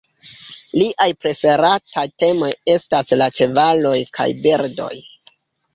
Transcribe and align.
Liaj 0.77 1.07
preferataj 1.25 2.05
temoj 2.23 2.49
estas 2.77 3.17
la 3.23 3.29
ĉevaloj 3.41 3.97
kaj 4.19 4.31
birdoj. 4.47 4.95